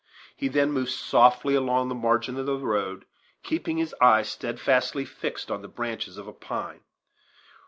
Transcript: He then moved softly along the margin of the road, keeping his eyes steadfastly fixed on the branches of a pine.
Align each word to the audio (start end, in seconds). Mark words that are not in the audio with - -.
He 0.35 0.47
then 0.47 0.71
moved 0.71 0.89
softly 0.89 1.53
along 1.53 1.87
the 1.89 1.93
margin 1.93 2.35
of 2.37 2.47
the 2.47 2.57
road, 2.57 3.05
keeping 3.43 3.77
his 3.77 3.93
eyes 4.01 4.29
steadfastly 4.31 5.05
fixed 5.05 5.51
on 5.51 5.61
the 5.61 5.67
branches 5.67 6.17
of 6.17 6.25
a 6.27 6.33
pine. 6.33 6.81